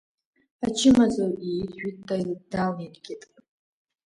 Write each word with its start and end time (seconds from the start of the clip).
Ачымазаҩ 0.65 1.33
ииржәит, 1.49 1.97
далиргеит. 2.07 3.23